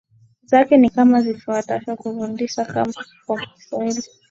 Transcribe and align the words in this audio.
zake 0.45 0.77
ni 0.77 0.89
kama 0.89 1.21
zifuatazo 1.21 1.95
Kufundisha 1.95 2.65
kwa 3.25 3.37
kiswahili 3.37 4.03